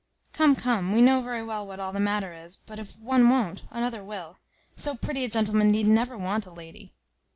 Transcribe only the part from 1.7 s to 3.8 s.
all the matter is; but if one won't,